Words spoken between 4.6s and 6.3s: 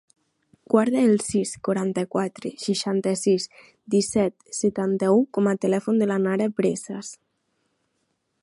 setanta-u com a telèfon de la